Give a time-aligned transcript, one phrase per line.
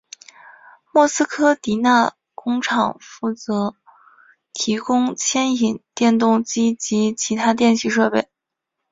[0.91, 3.75] 莫斯科迪纳摩工厂负责
[4.51, 8.27] 提供牵引电动机及其他电气设备。